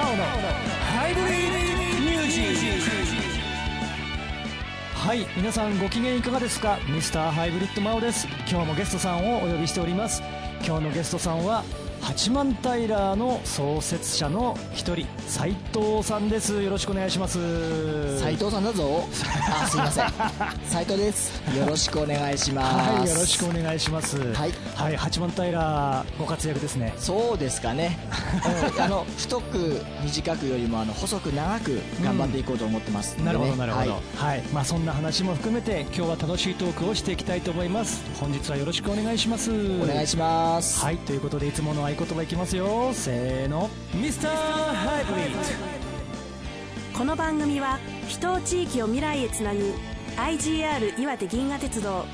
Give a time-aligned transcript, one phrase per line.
[0.00, 1.32] 青のハイブリッ
[1.96, 2.90] ドミュージック。
[4.94, 6.78] はい皆さんご機嫌いかがですか？
[6.88, 8.28] ミスターハイブリッドマオです。
[8.48, 10.22] 今日もゲストさんをお呼びしております。
[10.64, 11.64] 今日のゲストさんは
[12.00, 16.62] 八幡平の創設者の一人斉藤さんです。
[16.62, 18.18] よろしくお願いします。
[18.18, 19.04] 斉藤さんだぞ。
[19.62, 20.08] あすいません。
[20.68, 21.32] 斉藤です。
[21.56, 22.90] よろしくお願いします。
[22.98, 24.18] はいよろしくお願いします。
[24.34, 26.94] はい、はい、八幡平ご活躍ですね。
[26.98, 27.98] そうですかね、
[28.76, 38.02] うん、あの太く短くよりもあの細く長く頑張っていこうと思ってます、うん、なるほどなるほど、はい、はい、まあそんな話も含めて今日は楽しいトークをしていきたいと思います。
[38.20, 39.50] 本日はよろしくお願いします。
[39.50, 40.80] お願いします。
[40.80, 42.92] はいということでいつもの合言葉いきますよ。
[42.92, 43.70] せーの。
[43.94, 44.32] ミスター
[44.74, 45.34] ハイブリ
[46.92, 47.78] この番組は
[48.08, 49.72] 人地域を未来へつなぐ
[50.16, 52.04] IGR 岩手銀河鉄道。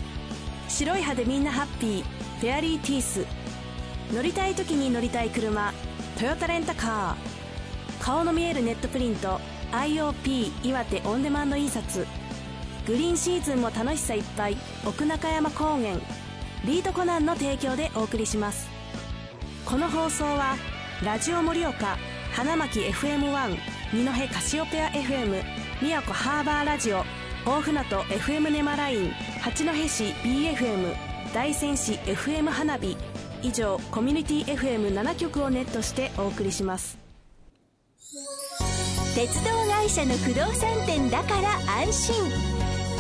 [0.68, 2.04] 白い歯でみんなハッピー。
[2.40, 3.26] フェアリーティース。
[4.12, 5.72] 乗りたい時に乗りたい車。
[6.18, 8.04] トヨタレンタカー。
[8.04, 9.40] 顔の見えるネットプリント。
[9.72, 12.06] IOP 岩手オンデマンド印刷。
[12.86, 14.56] グリーンシーズンも楽しさいっぱい。
[14.86, 15.96] 奥中山高原。
[16.64, 18.73] リートコナンの提供でお送りします。
[19.64, 20.56] この放送は
[21.02, 21.96] ラジオ盛岡
[22.32, 23.56] 花巻 FM1
[23.94, 25.42] 二戸カシオペア FM
[25.82, 27.02] 宮古ハーバーラジオ
[27.46, 30.94] 大船渡 FM ネマライン八戸市 BFM
[31.32, 32.96] 大仙市 FM 花火
[33.42, 36.98] 以上コミュニティ FM7 局をネットしてお送りします。
[39.14, 42.14] 鉄道会社の不動産店だから安心。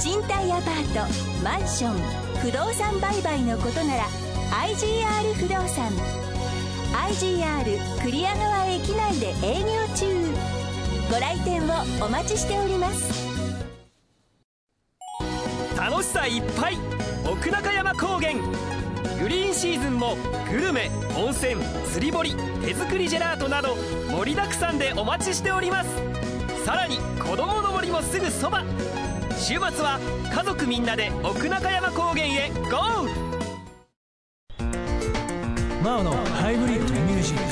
[0.00, 1.94] 賃貸アパートマンション
[2.40, 4.04] 不動産売買のことなら
[4.66, 6.23] IGR 不動産。
[6.94, 7.64] IGR
[8.04, 10.06] 栗屋川駅内で営業中。
[11.10, 13.26] ご来店をお待ちしております。
[15.76, 16.78] 楽しさいっぱい。
[17.28, 18.34] 奥中山高原。
[19.20, 20.16] グリーンシーズンも
[20.50, 21.56] グルメ温泉
[21.92, 23.74] 釣り堀手作りジェラートなど
[24.10, 25.90] 盛りだくさんでお待ちしております。
[26.64, 28.62] さらに子供の森もすぐそば。
[29.36, 29.98] 週末は
[30.32, 33.24] 家族みんなで奥中山高原へゴー。
[35.82, 37.42] マオのハイブリッドミュージック。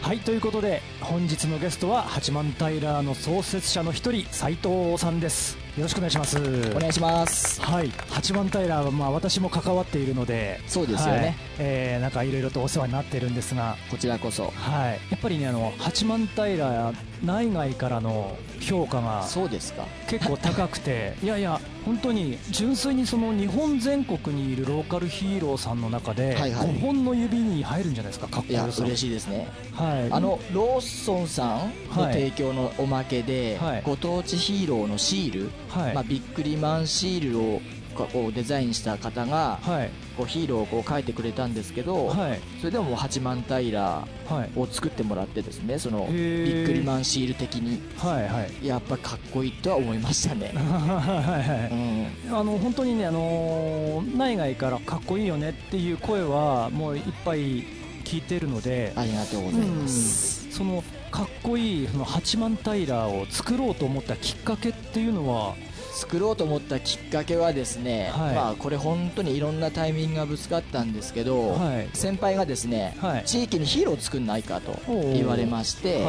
[0.00, 5.65] はいということで本日のゲストは八幡平の創設者の一人斎藤さんです。
[5.76, 6.38] よろしくお願いします。
[6.74, 7.60] お願いします。
[7.60, 7.90] はい。
[8.08, 13.76] 八幡平はまあ私も関わっているのでそうですよね、はい、えー、なんかいろいろとお世話になってるんですが。
[13.90, 14.44] こちらこそ。
[14.56, 15.00] はい。
[15.10, 19.84] やっぱりねあの八幡平内外からの評価がそうですか。
[20.08, 21.14] 結構高くて。
[21.22, 29.46] いやいや本当に純粋にその日本全国にいるローカルヒーローさんの中で5本の指に入るんじゃないですかかっこよさ嬉しいですね。
[29.72, 30.10] はい。
[30.10, 35.94] あのローソンさんの提供のおまけで、はい、ご当地ヒーローのシール、はい。
[35.94, 37.60] まあ、ビックリマンシールを
[38.04, 44.06] こうデザインした方が、はい、こうヒーローをこう描いてくれたんですけど、はい、それでも八幡平
[44.54, 50.52] を作ってもらってですねそのビックリマンシール的に、はいはい、やっぱかっこいいとは思いましたね。
[50.54, 57.64] はいはい、うん、あの本当にね、あのー、内外からかっこいいよねっていう声はもういっぱい
[58.04, 65.56] 聞いてるのでありがとうございます、うん、そのかっこいいその八幡平を作ろうと思ったきっかけっていうのは
[65.96, 76.04] 作ろうと思ったきっかけはですね、はい、まあこれ本当にいろんなタイミングがぶつかったんですけど、はい、先輩がですね、はい、地域にヒーローを作んないかと言われまして、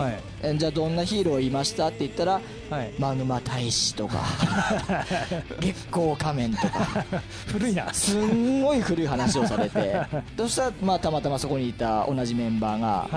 [0.58, 2.42] じゃあどんなヒーローいましたって言ったら、
[3.00, 4.24] マグマ大使とか
[5.62, 7.06] 月光仮面とか。
[7.48, 7.94] 古いな。
[7.94, 10.02] すんごい古い話をされて
[10.38, 13.10] そしたら、まあ、たまたまそこにいた同じメンバーが、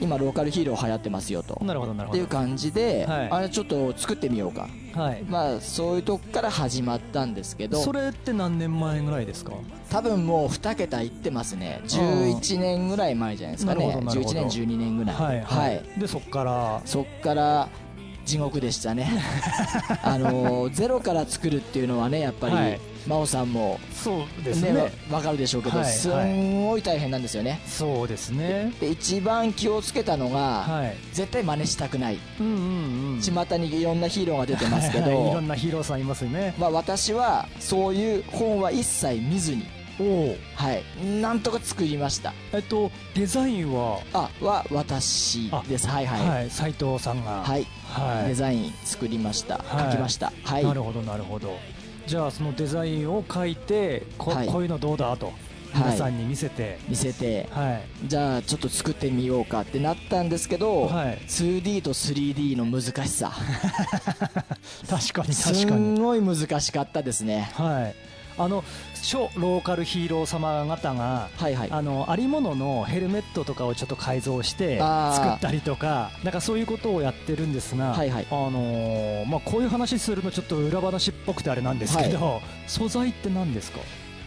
[0.00, 1.62] 今ローカルヒーロー流行ってますよと。
[1.64, 2.18] なるほどなるほど。
[2.18, 7.80] っていう感じで、はい、あれちょっと作ってみようか、はい、まあそういうとこから始まったんですけど。
[7.80, 9.52] それって何年前ぐらいですか？
[9.90, 11.80] 多分もう2桁いってますね。
[11.84, 13.86] 11年ぐらい前じゃないですかね。
[13.94, 16.82] 11年12年ぐらいはい、はい、でそっから？
[16.84, 17.68] そっから
[18.24, 19.10] 地獄でしたね。
[20.02, 22.80] あのゼロから作るっていうのはねやっぱり、はい。
[23.06, 24.72] 真央さんもそうですね。
[24.72, 28.72] ね分かるでしょうけど、はい、すんごい大変なんですよね、そうですね。
[28.80, 32.52] で一番気をつけたのが、はい、絶対真似したくない、うんうん
[33.14, 35.10] うん、巷にいろんなヒーローが出てますけど。
[35.30, 39.79] いろんなヒーローさんいますよね、まあ、私はそういう本は一切見ずにお
[40.54, 41.06] はい。
[41.20, 42.32] なんとか作りました。
[42.52, 44.00] えっとデザインは？
[44.12, 45.88] あは私です。
[45.88, 46.28] はいはい。
[46.28, 46.50] はい。
[46.50, 47.42] 斉藤さんが。
[47.42, 50.32] はい、はい、デザイン作りました、はい、書きました。
[50.44, 50.64] はい。
[50.64, 51.58] なるほどなるほど。
[52.06, 55.32] じゃあそのデザインを書いてこ,、こういうのどうだと？
[55.72, 63.32] 皆さんに見せて、見せて、はい、じゃあちょっと作ってみようかってなったんですけど、はい、2D と 3D の難しさ。
[64.90, 65.96] 確かに確かに。
[65.96, 67.52] すごい難しかったですね。
[67.54, 67.94] はい。
[68.36, 68.64] あの
[69.02, 83.80] 諸ローカルヒーロー様方が、はいはい、あのありもののヘルメットとかをちょっと改造して作ったりとかなんかそういうことをやってるんですが、はいはい、あのー、まあ、こういう話するのちょっと裏話っぽくてあれなんですけど、はい、素材って何ですか？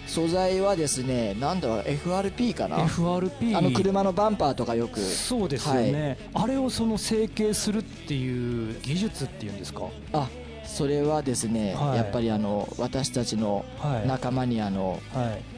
[0.05, 4.99] 素材はですねなんだろう FRP かな？FRP あの車のバンパーとかよく。
[4.99, 9.83] そうですよね、はい、あれをその成形するっていう技術っていうんですか？
[10.11, 10.27] あ
[10.65, 13.65] それはですね、はい、やっぱりあの私たちの
[14.05, 14.99] 仲間にあの、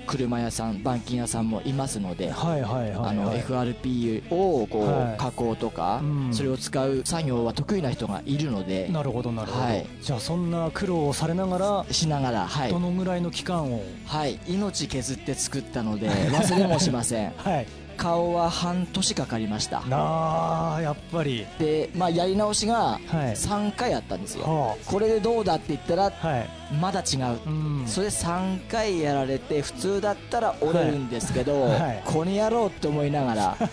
[0.07, 9.68] 車屋さん板金屋さんもいますので FRP をこう、加工とか、それを使う作業は得意な人がいるのでなるほどなるほど、
[10.02, 13.84] じゃあそんな苦労をされながらしながら、はい、どのぐらいの期間を？
[14.06, 14.40] はい。
[14.48, 17.34] 命削って作ったので 忘れもしません。
[17.38, 19.83] はい顔は半年かかりました。
[19.89, 21.45] あやっぱり。
[21.59, 26.50] で、まあ、やり直しが3回あったんですよ、はい、これでどうだって言ったら、はい、
[26.81, 33.57] まだ違う、うん、それ3回やられて普通だったら折れるんですけど、 はい、この野郎って思いながら。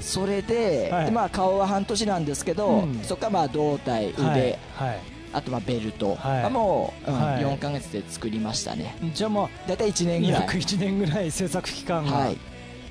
[0.00, 4.58] それでで、まあ、顔は半年なんですけど、うん、そこからまあ胴体腕、
[5.32, 6.14] あとまあベルト。
[6.14, 8.96] はもう、うんはい、4か月で作りましたね。
[9.14, 10.40] じゃあまあ大体1年ぐらい。
[10.42, 12.38] 約1年ぐらい制作期間が、はい、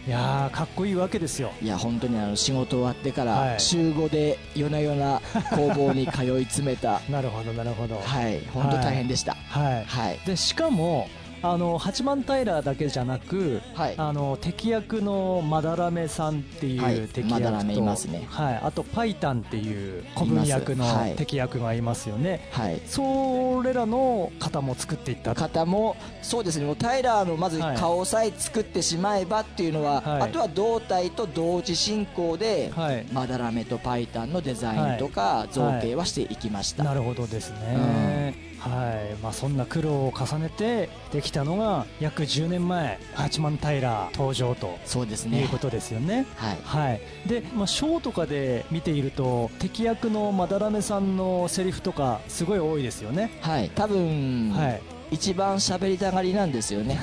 [0.06, 1.54] いやかっこいいわけですよ。
[1.62, 5.22] いや本当にあの仕事終わってから週5で夜な夜な
[5.56, 7.00] 工房に通い詰めた。
[7.10, 8.02] なるほどなるほど。
[8.04, 8.42] はい。
[8.54, 9.38] 本当大変でした。
[9.48, 11.08] はい、はい、でしかも
[11.44, 20.86] あの八幡平だけじゃなく、はい、あの敵役のまだらめさんっていう敵役と、はい、いますね、はい、あとパイタンっていう古文役の
[21.18, 25.36] 敵役がいますよね、はい、それらの方も作っていった。
[25.36, 26.66] 方もそうですね。
[26.66, 39.15] もうタイラーのまず顔さえ作ってしまえばっていうのは、はい、あとは胴体と同時進行で、はい、まだらめとパイタンのデザインとか造形はしていきました、なるほどですね、うんはい。
[39.21, 45.42] まあ、そんな苦労を重ねてできたのが約10年前八幡平登場とそうですね。
[45.42, 46.25] いうことですよね。
[46.36, 53.31] はい、はい、で、まあ、ショーとかで見ていると敵役のまだらめさんのセリフとかすごい多いですよね。
[53.42, 53.69] はい。
[53.75, 54.81] 多分、はい。
[55.12, 57.00] 一番喋りたがりなんですよね。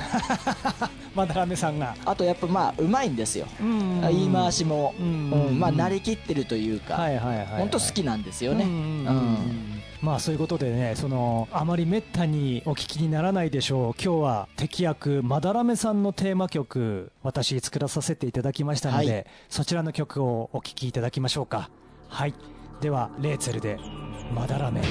[1.15, 1.95] まだらめさんが。
[2.03, 3.47] あとやっぱまあうまいんですよ。
[3.59, 6.97] 言い回しも、うん、まあ慣れきってるというか。
[7.57, 8.65] 本当好きなんですよね。
[8.65, 9.70] うん
[10.01, 14.03] まあそういうことでねそのあまりめったにお聞きにならないでしょう。
[14.03, 21.69] 今日は敵役まだらめさんのテーマ曲私作らさせていただきましたので、はい、そちらの曲をお聴きいただきましょうか。
[22.07, 22.33] はい。
[22.81, 23.77] ではレーツェルで
[24.33, 24.81] 「まだらめ」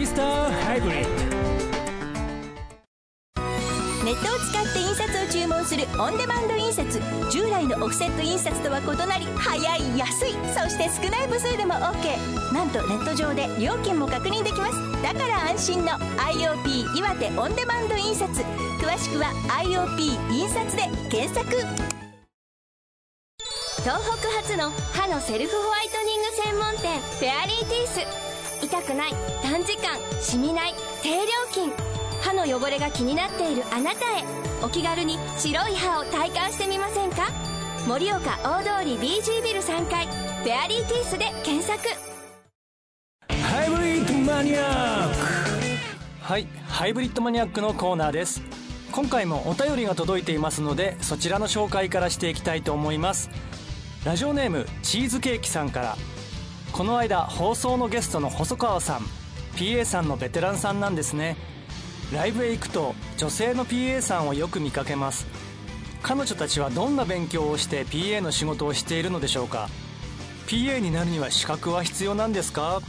[0.00, 1.10] ミスターハイブリッド
[4.02, 7.00] ネットを使って印刷を注文するオンデマンド印刷。
[7.30, 10.32] 従来のオフセット印刷とは異なり早い安い。
[10.56, 12.16] そして少ない部数でも OK
[12.54, 15.02] なんとネット上で料金も確認できます。
[15.02, 18.32] だから安心の IOP 岩手オンデマンド印刷。
[18.80, 19.26] 詳しくは
[19.60, 20.00] IOP
[20.32, 21.44] 印刷で検索。
[23.84, 28.29] 東北初の歯のセルフホワイトニング専門店フェアリーティース。
[28.62, 29.12] 痛くない
[29.42, 31.72] 短時間しみない低料金。
[32.22, 34.24] 歯の汚れが気になっているあなたへ。
[34.62, 37.28] お気軽に白い歯を体感してみませんか？
[37.88, 40.06] 盛岡大通り BG ビル3階。
[40.06, 41.78] フェアリーティースで検索。
[43.42, 45.16] ハイブリッドマニアック。
[46.20, 48.42] はいハイブリッドマニアックのコーナーです。
[48.92, 53.30] 今回もお便りが届いていますのでそちらの紹介からしていきたいと思います。
[54.04, 55.96] ラジオネームチーズケーキさんから。
[56.72, 59.00] この間放送のゲストの細川さん
[59.56, 61.36] PA さんのベテランさんなんですね。
[62.12, 65.26] ライブへ行くと女性の PA さんをよく見かけます。
[66.02, 69.68] 彼女たちはどんな勉強をして PA の仕事をしているのでしょうか。
[70.46, 72.80] PA になるには資格は必要なんですか？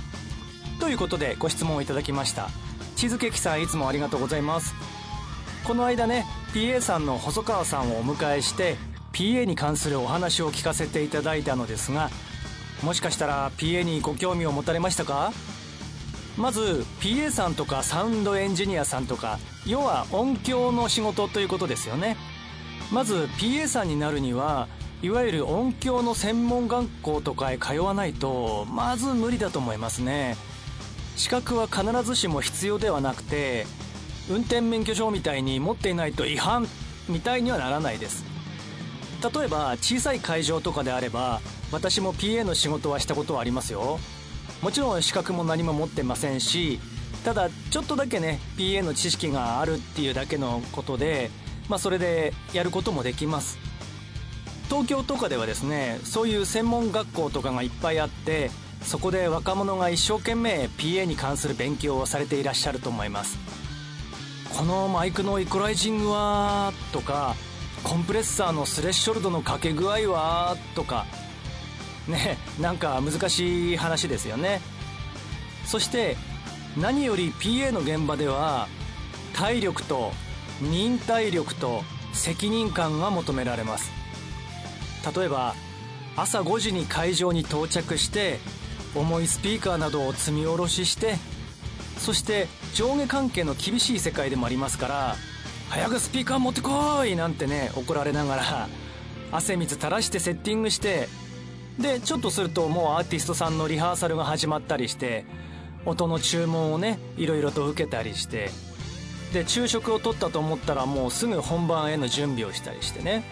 [0.79, 2.49] ということでご質問をいただきました。
[2.95, 4.73] チーズケーキさんいつもありがとうございます。
[5.65, 8.77] この間ね PA さんの細川さんをお迎えして
[9.11, 12.09] PA に関するお話を聞かせていただいたのですが
[12.83, 15.31] もしかしたら PA にご興味を持たれましたか？
[16.37, 22.17] まず PA さんとかサウンドエンジニアさんとか要は音響の仕事ということですよね。
[22.91, 24.67] まず PA さんになるには
[25.01, 30.35] いわゆる音響の専門学校とかへ通わないとまず無理だと思いますね。
[31.17, 33.67] 資格は必ずしも必要ではなくて
[34.29, 36.67] 運転免許証みたいに持っていないと違反
[37.09, 38.30] みたいにはならないです。
[39.21, 43.99] 例えば小さい会場とかであれば私も PA の仕事はしたことはありますよ。
[44.61, 46.79] もちろん資格も何も持ってませんし
[47.23, 51.31] ただちょっとだけね PA の知識があるっていうだけのことで
[51.69, 53.57] まあそれでやることもできます。
[54.69, 58.49] 東京とかではですねそういう専門学校とかがいっぱいあって
[58.81, 63.37] そこで若者が一生懸命 PA に関する勉強をされていらっしゃると思います。
[64.57, 67.35] このマイクのイコライジングはとか
[67.83, 70.55] コンプレッサーのスレッショルドのかけ具合は？
[70.75, 71.05] とか。
[72.07, 74.61] ねなんか難しい話ですよね。
[75.65, 76.17] そして
[76.77, 78.67] 何より PA の現場では
[79.33, 80.11] 体力と
[80.61, 81.83] 忍耐力と
[82.13, 83.91] 責任感が求められます。
[85.15, 85.55] 例えば
[86.15, 88.39] 朝5時に会場に到着して
[88.95, 91.15] 重いスピーカーなどを積み下ろしして
[91.97, 95.15] そして上下関係の厳しい世界でもありますから
[95.71, 98.67] 早くスピーカー持ってこいなんてね怒られながら
[99.31, 101.07] 汗水垂らしてセッティングして
[101.79, 105.23] でちょっとするともうアーティストさんのリハーサルが始まったりして
[105.85, 108.49] 音の注文をねいろいろと受けたりして
[109.31, 113.23] で昼食を取ったと思ったらもうすぐ本番への準備をしたりしてね。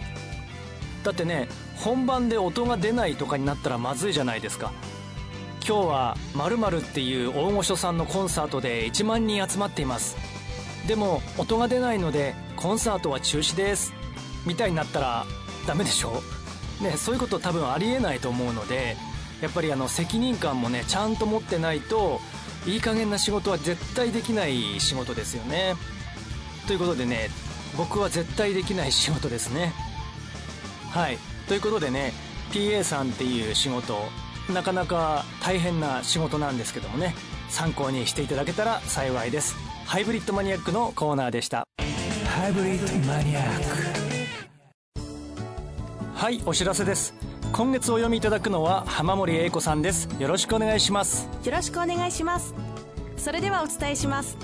[1.03, 4.72] だってね本番で音が出ないとかになったらまずいじゃないですか。
[5.67, 10.38] 今日は〇〇っていう大御所さんのコンサートで1万人集まっています。
[10.88, 13.94] でも音が出ないのでコンサートは中止です。
[14.46, 15.26] みたいになったら
[15.68, 16.22] ダメでしょ？
[16.82, 18.96] ね、そういうこと多分ありえないと思うので
[19.42, 22.22] やっぱりあの責任感もねちゃんと持ってないと
[22.66, 25.76] いい加減な仕事は絶対できない仕事ですよね。
[26.68, 27.30] ということでね
[27.78, 29.74] 僕は絶対できない仕事ですね。
[30.92, 31.18] はい。
[31.48, 32.14] ということでね
[32.52, 33.98] PA さんっていう仕事
[34.52, 37.14] なかなか大変な仕事なんですけどもね
[37.50, 39.56] 参考にしていただけたら幸いです。
[39.89, 41.63] ハイブリッドマニアックのコーナーでした。
[42.27, 45.00] ハイブリッドマニアック。
[46.13, 47.15] はいお知らせです。
[47.51, 50.08] 今月お読みいただくのは浜森英子さんです。
[50.19, 51.27] よろしくお願いします。
[51.43, 52.53] よろしくお願いします。
[53.17, 54.38] それではお伝えします。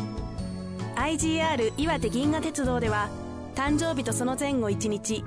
[0.95, 3.09] IGR 岩手銀河鉄道では
[3.53, 5.23] 誕生日とその前後1日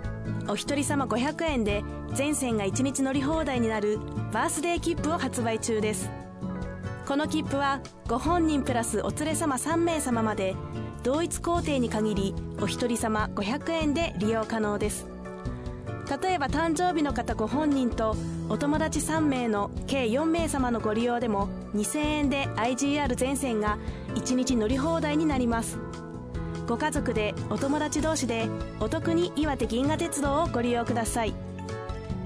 [0.48, 4.00] お一人様500円で全線が1日乗り放題になる
[4.32, 6.10] バースデー切符を発売中です。
[7.08, 10.54] この切符はご本人プラスお連れ様3名様まで
[11.02, 15.06] 同一工程に限りお一人様500円で利用可能です。
[16.22, 18.14] 例えば誕生日の方ご本人と
[18.50, 23.78] お友達3名の計4名様のご利用でも2000円で IGR 全線が
[24.14, 25.78] 1日乗り放題になります。
[26.66, 28.50] ご家族でお友達同士で
[28.80, 31.32] お得に岩手銀河鉄道をご利用ください。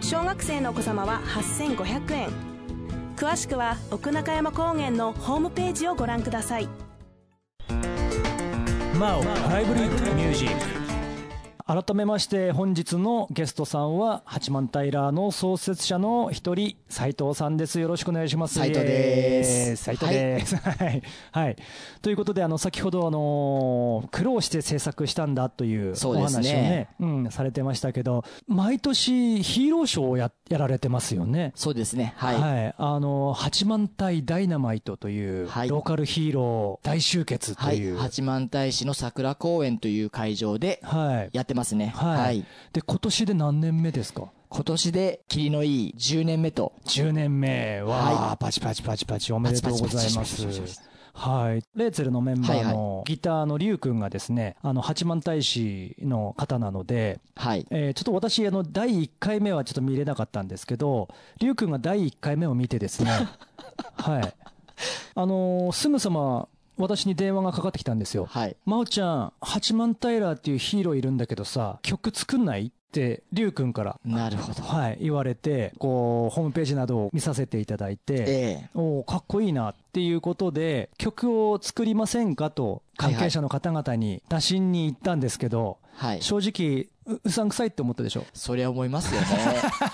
[0.00, 2.28] 小学生のお子様は8500円。
[3.16, 6.68] 詳しくは奥中山高原のホームページをご覧ください。
[8.98, 10.73] マオハイブリッドミュージック。
[11.66, 17.80] 改めまして本日のゲストさんは八幡平の創設者の一人斉藤さんです。
[17.80, 18.56] よろしくお願いします。
[18.56, 19.76] 斉藤です。
[19.76, 20.56] 斉藤です。
[20.56, 21.56] はい、 はい、
[22.02, 31.52] ということであの先ほどあの苦労して制作したんだというお話をねね、うん、されてましたけど毎年ヒーローショーをややられてますよね。
[31.54, 32.12] そうですね。
[32.18, 40.82] はい、はい、あの八幡平ダイナマイトという、はい、ローカルヒーロー大集結という、はい、八幡平市の桜公園という会場で
[41.32, 41.92] やってますね。
[41.96, 42.20] はい。
[42.20, 44.30] はい、で、今年で何年目ですか？
[44.48, 46.72] 今年で霧のいい10年目と。
[46.86, 50.94] 10年目は、はい、パチパチパチパチおめでとうございます。
[51.14, 51.62] はい。
[51.76, 57.66] レーツェルのメンバーのギターのリュウ君がですね、あの、八幡大使の方なので、はい。
[57.70, 63.10] えー、ちょっと私、あの、第1回目はちょっと見れなかったんですけど、リュウ君が第1回目を見てですね、
[63.96, 64.34] はい。
[65.14, 68.26] あのー、すぐさま、私に電話がかかってきたんですよ。
[68.26, 68.56] はい。
[68.64, 73.98] 真央ちゃん、八幡平っていうヒーローいるんだけどさ、曲作んないって、りゅうくんから。
[74.04, 74.62] なるほど。
[74.62, 78.24] はい、言われて、こう、ホームページなどを見させていただいて、え
[78.64, 88.24] えおかっこいいなっていうことで、曲を作りませんかと、関係者の方々に打診に行ったんですけど、はい、正直う、うさんくさいって思ったでしょ？
[88.32, 89.26] そりゃ思いますよね。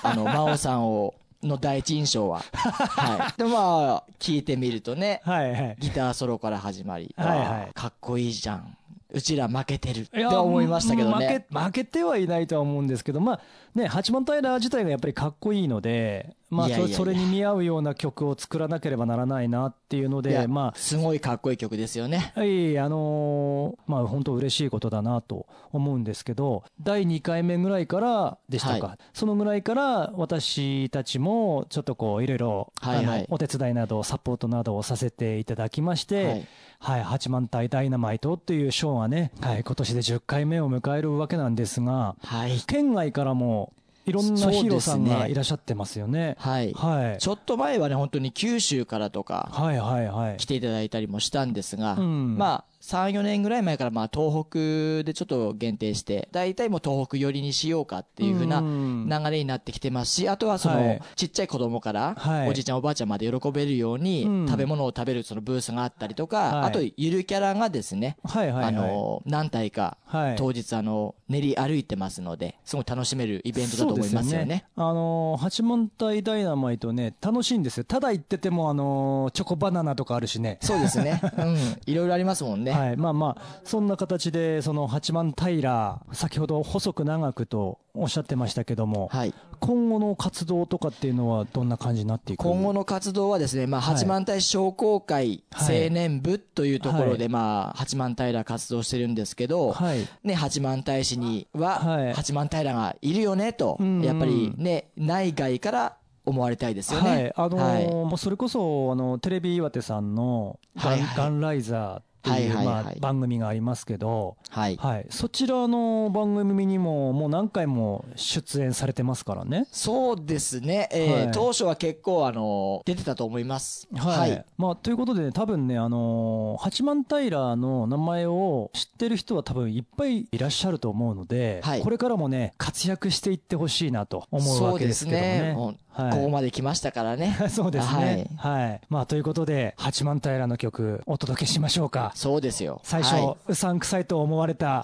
[0.03, 2.42] あの、真央さんをの第一印象は。
[2.53, 3.40] はい。
[3.40, 3.59] で、ま
[3.96, 8.76] あ、聞いてみるとね、はいはい、ギターソロから始まり、はいはい、かっこいいじゃん。
[9.12, 11.44] うちら負けてるって思いましたけどね。
[11.50, 13.40] 負け、負けてはいないとは思うんですけど、まあ、
[13.74, 20.79] ね、八幡平自体がやっぱりかっこいいので、まあそれに見合うような曲を作らなければならないなっていうので、まあ。
[20.79, 22.33] すごいかっこいい曲ですよね。
[22.35, 28.87] はい、あのー、まあ本当嬉しいことだなと思うんですけど、第2回目ぐらいからでしたか。
[28.89, 36.47] はい、そのぐらいから私たちもちょっとこういろいろ、はいはい、お手伝いなどサポートなどをさせていただきまして、はい
[36.81, 43.73] はい、八幡平ダイナマイトっていうショーがね、はい、今年で10回目を迎えるわけなんですが、はい、県外からも
[44.11, 46.35] いろんなヒーローさんがいらっしゃってますよね。
[46.38, 46.73] はい。
[46.73, 47.18] はい。
[47.18, 50.37] ちょっと前はね、本当に九州からとか、はいはいはい。
[50.37, 62.16] 来ていただいたりもしたんですが、うん、まあ、3、4年ぐらい前からまあ東北でちょっと限定して、大体もう東北寄りにしようかっていうふうな流れになってきてますし、あとはその、ちっちゃい子供から、
[62.49, 68.16] おじいちゃんおばあちゃんまで喜べるように、食べ物を食べるそのブースがあったりとか、あとゆるキャラがですね、
[68.64, 69.99] あの、何体か、
[70.37, 74.64] 当日あの、練り歩いてますので、すごい楽しめるイベントだと思いますよね。
[74.77, 77.85] あの、八幡平ダイナマイトね、楽しいんですよ。
[77.85, 80.59] ただ行ってても、あの、チョコバナナとかあるしね。
[80.62, 81.21] そうですね。
[81.38, 81.57] うん。
[81.87, 82.69] いろいろありますもんね。
[82.72, 82.96] はい。
[82.96, 89.35] まあまあ、そんな形で、その八幡平、先ほど細く長くとおっしゃってましたけども、はい。
[89.61, 92.40] 今後の活動とかっていうのはどんな感じになっていく？
[92.40, 107.11] 今後の活動はですね、まあ、八幡平商工会青年部というところで、まあ、八幡平活動してるんですけど、はい、ね、八幡平市には、八幡平がいるよねと、やっぱりね、内外から思われたいですよね。
[107.11, 111.00] はい、あのーはい、それこそ、あの、テレビ岩手さんのガン、はい。
[111.00, 114.76] はい、ガンライザーっていう、まあ、番組がありますけど、はい。
[114.76, 115.06] はい。
[115.11, 119.66] そちらの番組にも、もう何回も出演されてますからね。
[119.70, 120.88] そうですね。
[120.92, 123.88] えー、はい、当初は結構、あの、出てたと思います。
[123.94, 124.30] はい。
[124.30, 135.76] はい、まあ、ということで、ね、多分ね、あの八幡平の名前を知ってる人は多分いっぱいいらっしゃると思うので、はい、これからもね、活躍していってほしいなと思うわけですけどね。
[136.11, 137.37] ここまで来ましたからね。
[137.51, 138.29] そうですね。
[138.39, 138.59] はい。
[138.63, 138.81] はい。
[138.89, 142.13] まあ、ということで、八幡平の曲、お届けしましょうか。
[142.15, 142.81] そうですよ。
[142.85, 144.83] 最初、はい、うさんくさいと思われた。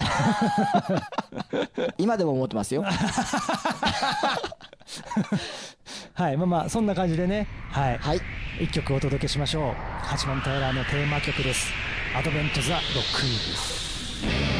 [1.97, 2.83] 今でも思ってますよ。
[6.13, 6.37] はい。
[6.37, 7.47] まあまあ、そんな感じでね。
[7.71, 7.97] はい。
[7.97, 8.21] はい。
[8.61, 9.73] 一曲お届けしましょう。
[10.01, 11.71] 八幡平のテーマ曲です。
[12.15, 13.25] アドベント・ザ・ロック
[14.53, 14.56] イ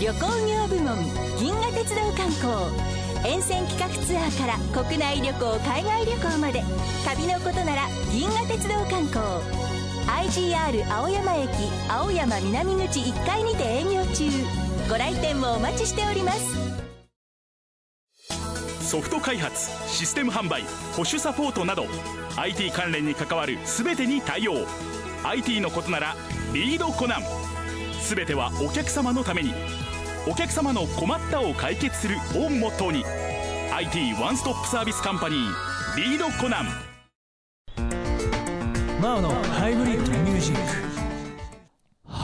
[0.00, 0.96] 旅行業部門
[1.40, 2.70] 銀河鉄道観光。
[3.28, 6.62] 沿線企画ツアーから国内旅行海外旅行まで
[7.04, 9.24] 旅のことなら銀河鉄道観光。
[10.06, 11.50] IGR 青山駅
[11.88, 14.30] 青山南口1階にて営業中。
[14.88, 16.71] ご来店もお待ちしております。
[18.92, 21.86] ソフト開発システム販売保守サポートなど
[22.36, 24.66] IT 関連に関わる全てに対応。
[25.24, 26.14] IT のことなら
[26.52, 27.22] リードコナン。
[28.06, 29.54] 全てはお客様のために。
[30.28, 33.02] お客様の困ったを解決するをモットーに
[33.72, 36.68] IT ワンストップサービスカンパニーリードコナン。
[39.00, 40.81] マオのハイブリッドミュージック。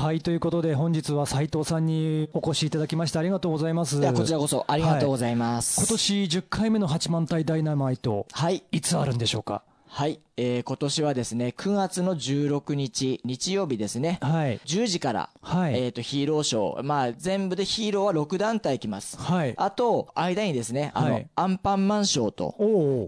[0.09, 4.01] はいということで本日は斉藤さんにお越しいただきましてありがとうございます。
[4.15, 8.65] こちらこそありがとうございます、はい、今年10回目の八幡平ダイナマイトはい。
[8.73, 9.61] いつあるんでしょうか？
[9.87, 19.19] はい、えー、今年はですね、9月の16日、日曜日ですね、はい、10時から、はい、えっ、ー、と、ヒーローショー、まあ、全部でヒーローは6団体来ます。
[19.19, 19.55] はい。
[19.57, 22.55] あと、間にですね、あの、はい、アンパンマンショーと、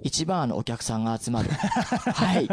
[0.02, 1.50] 一番あの、お客さんが集まる。
[1.54, 2.48] はい。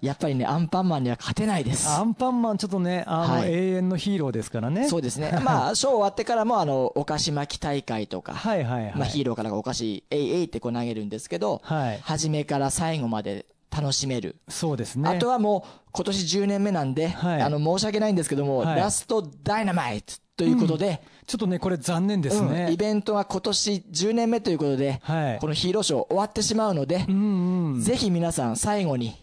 [0.00, 1.86] やっぱりね、アンパンマンには勝てないです。
[1.90, 4.88] アンパンマン、ちょっとね、あの、はい、永遠のヒーローですからね。
[4.88, 5.38] そうですね。
[5.44, 8.94] まあ、 ショー終わってからも、あの、お菓子巻き大会とか、はいはいはい。
[8.96, 12.00] まあ、ヒーローからお菓子、えいえいってこう投げるんですけど、はい。
[12.02, 14.36] 初めから最後まで、楽しめる。
[14.48, 15.08] そうですね。
[15.08, 29.16] あとはもう、今年10年目なんで、はい、あの、申し訳ないんですけども、はい、ラストダイナマイトということで、うんちょっとね、これ残念ですね、うん、イベントは今年10年目ということで、はい、このヒーローショー終わってしまうので、うんうん、ぜひ皆さん最後に、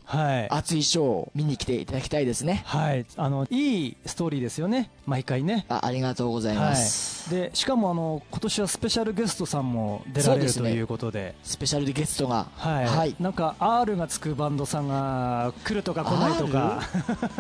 [0.50, 2.64] 熱いショーを見に来ていただきたいですね。
[2.66, 3.06] はい。
[3.18, 4.90] あの、いいストーリーですよね。
[5.06, 5.66] 毎回ね。
[5.70, 7.30] あありがとうございます。
[7.32, 11.36] はい、で、しかもあの、今年はスペシャルゲストさんも出られるということで。
[11.44, 12.48] スペシャルゲストが。
[12.56, 12.86] はい。
[12.86, 16.82] はい、なんか、R がつくバンドさんが来るとか来ないとか。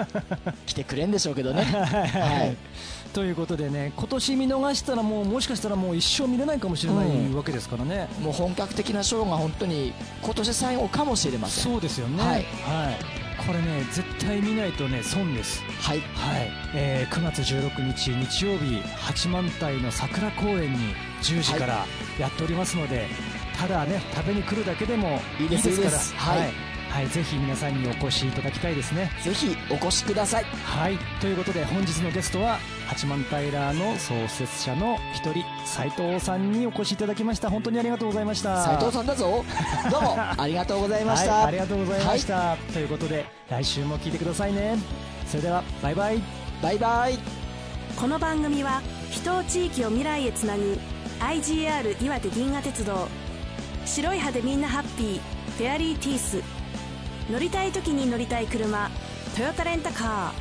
[0.68, 1.64] 来てくれんでしょうけどね。
[1.66, 2.58] はい。
[3.14, 11.64] ということでね、今年見逃したらもうもしかしたらもう一生見れないかもしれないわけですからね、うん、もう本格的なショーが本当に今年最後かもしれません。
[11.74, 12.46] そうですよね、はい、はい、
[13.46, 15.62] これね絶対見ないとね損です。
[15.82, 16.52] はい、はい。
[16.74, 21.86] えー、9月16日日曜日八幡平の桜公園に10時から
[22.18, 23.08] やっておりますので、はい、
[23.58, 25.98] ただね食べに来るだけでもいいですから。
[25.98, 29.10] はいはい、ぜひ皆さんにお越しいただきたいですね。
[29.24, 30.44] ぜひお越しください。
[30.44, 37.50] はいということで本日のゲストは八幡平の創設者の一人斉藤さんにお越しいただきました。
[37.50, 38.66] 本当にありがとうございました。
[38.66, 39.46] 斉藤さんだぞ。
[39.90, 44.78] どうもありがとうございました、はい、ありがとうございました、はい、ということで来週も聞いてくださいね。
[45.28, 46.22] それではバイバイ。
[46.62, 47.18] バイバイ。
[47.96, 50.78] この番組は人を地域を未来へつなぐ
[51.22, 53.08] IGR 岩手銀河鉄道。
[53.86, 55.42] 白い歯でみんなハッピー。
[55.58, 56.61] フェアリーティース
[57.32, 58.92] 乗りたい時に乗りたい車。
[59.38, 60.34] トヨタレンタカ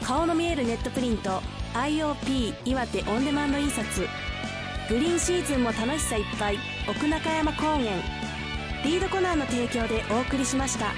[0.00, 0.06] ー。
[0.06, 1.42] 顔の見えるネットプリント。
[1.74, 4.08] IOP 岩手オンデマンド印刷。
[4.88, 6.58] グリーンシーズンも楽しさいっぱい。
[6.88, 7.80] 奥中山高原
[8.82, 10.94] リードコナーの提供でお送りしました。